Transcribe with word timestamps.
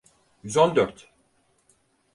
Yüz 0.43 0.57
on 0.57 0.75
dört. 0.75 1.11